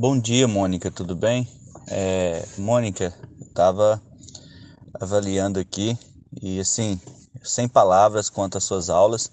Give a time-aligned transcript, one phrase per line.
[0.00, 1.48] Bom dia, Mônica, tudo bem?
[1.88, 4.00] É, Mônica, estava
[4.94, 5.98] avaliando aqui
[6.40, 7.00] e assim,
[7.42, 9.28] sem palavras quanto às suas aulas,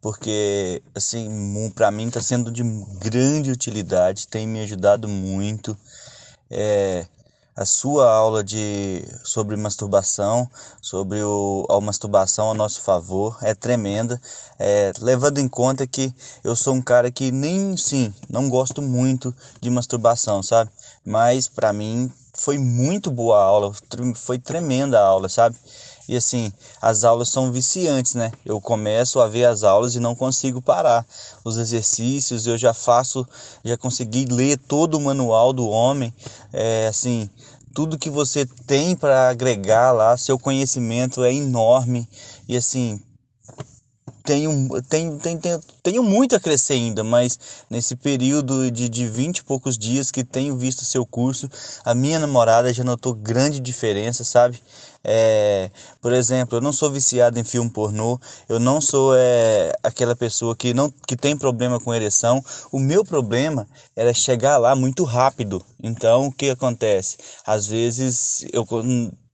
[0.00, 1.28] porque assim,
[1.74, 2.62] para mim está sendo de
[3.00, 5.76] grande utilidade, tem me ajudado muito.
[6.48, 7.08] É,
[7.56, 10.50] a sua aula de sobre masturbação,
[10.80, 14.20] sobre o, a masturbação a nosso favor, é tremenda,
[14.58, 19.34] é, levando em conta que eu sou um cara que nem sim, não gosto muito
[19.60, 20.70] de masturbação, sabe?
[21.04, 23.72] Mas para mim foi muito boa a aula,
[24.16, 25.56] foi tremenda a aula, sabe?
[26.08, 28.30] E assim, as aulas são viciantes, né?
[28.44, 31.06] Eu começo a ver as aulas e não consigo parar.
[31.42, 33.26] Os exercícios eu já faço,
[33.64, 36.12] já consegui ler todo o manual do homem.
[36.52, 37.28] É, assim,
[37.74, 42.08] tudo que você tem para agregar lá, seu conhecimento é enorme.
[42.46, 43.00] E assim,
[44.24, 47.38] tenho, tenho, tenho, tenho, muito a crescer ainda, mas
[47.68, 51.48] nesse período de, de 20 e poucos dias que tenho visto seu curso,
[51.84, 54.60] a minha namorada já notou grande diferença, sabe?
[55.06, 60.16] É, por exemplo, eu não sou viciado em filme pornô, eu não sou é, aquela
[60.16, 62.42] pessoa que não que tem problema com ereção.
[62.72, 65.62] O meu problema era chegar lá muito rápido.
[65.82, 67.18] Então, o que acontece?
[67.46, 68.64] Às vezes eu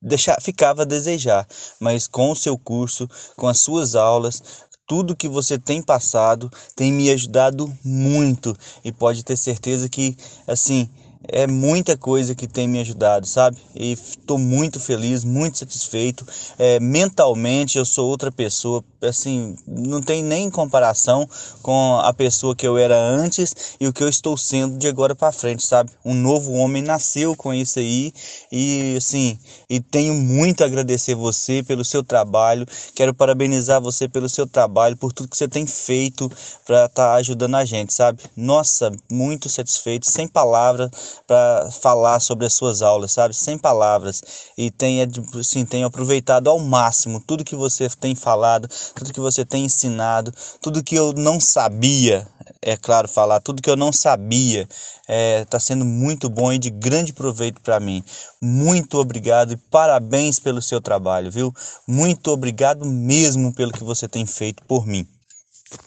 [0.00, 1.46] deixar, ficava a desejar,
[1.80, 4.42] mas com o seu curso, com as suas aulas,
[4.88, 8.56] tudo que você tem passado tem me ajudado muito.
[8.82, 10.88] E pode ter certeza que assim
[11.28, 13.58] é muita coisa que tem me ajudado, sabe?
[13.74, 16.26] E estou muito feliz, muito satisfeito.
[16.58, 21.28] É, mentalmente eu sou outra pessoa, assim, não tem nem comparação
[21.62, 25.14] com a pessoa que eu era antes e o que eu estou sendo de agora
[25.14, 25.90] para frente, sabe?
[26.04, 28.12] Um novo homem nasceu com isso aí
[28.50, 32.66] e assim, e tenho muito a agradecer você pelo seu trabalho.
[32.94, 36.30] Quero parabenizar você pelo seu trabalho, por tudo que você tem feito
[36.64, 38.22] para estar tá ajudando a gente, sabe?
[38.34, 40.90] Nossa, muito satisfeito, sem palavras
[41.26, 43.34] para falar sobre as suas aulas, sabe?
[43.34, 44.22] Sem palavras.
[44.56, 45.06] E tenha,
[45.38, 50.32] assim, tenha aproveitado ao máximo tudo que você tem falado, tudo que você tem ensinado,
[50.60, 52.26] tudo que eu não sabia,
[52.62, 56.58] é claro, falar, tudo que eu não sabia está é, tá sendo muito bom e
[56.58, 58.04] de grande proveito para mim.
[58.40, 61.52] Muito obrigado e parabéns pelo seu trabalho, viu?
[61.86, 65.06] Muito obrigado mesmo pelo que você tem feito por mim.